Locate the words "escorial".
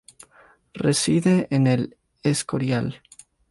2.23-3.03